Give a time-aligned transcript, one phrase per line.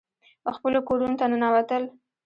[0.55, 1.83] خپلو کورونو ته ننوتل.